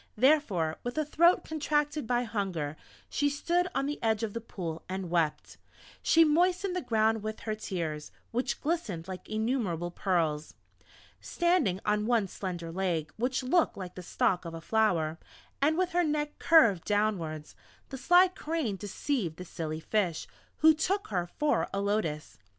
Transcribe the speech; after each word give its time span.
Therefore, 0.17 0.79
with 0.81 0.97
a 0.97 1.05
throat 1.05 1.45
contracted 1.45 2.07
by 2.07 2.23
hunger, 2.23 2.75
she 3.07 3.29
stood 3.29 3.67
on 3.75 3.85
the 3.85 4.01
edge 4.01 4.23
of 4.23 4.33
the 4.33 4.41
Pool 4.41 4.81
and 4.89 5.11
wept; 5.11 5.57
she 6.01 6.23
moistened 6.25 6.75
the 6.75 6.81
ground 6.81 7.21
with 7.21 7.41
her 7.41 7.53
tears, 7.53 8.11
which 8.31 8.61
glistened 8.61 9.07
like 9.07 9.29
innumerable 9.29 9.91
pearls. 9.91 10.55
Standing 11.19 11.79
on 11.85 12.07
one 12.07 12.27
slender 12.27 12.71
leg 12.71 13.13
which 13.17 13.43
looked 13.43 13.77
like 13.77 13.93
the 13.93 14.01
stalk 14.01 14.43
of 14.43 14.55
a 14.55 14.59
flower, 14.61 15.19
and 15.61 15.77
with 15.77 15.91
her 15.91 16.03
neck 16.03 16.39
curved 16.39 16.83
downwards, 16.83 17.55
the 17.89 17.95
sly 17.99 18.27
Crane 18.27 18.77
deceived 18.77 19.37
the 19.37 19.45
silly 19.45 19.79
Fish, 19.79 20.27
who 20.61 20.73
took 20.73 21.09
her 21.09 21.27
for 21.37 21.69
a 21.71 21.79
Lotus. 21.79 22.39